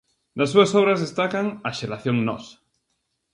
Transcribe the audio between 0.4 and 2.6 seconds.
súas obras destacan "A Xeración Nós".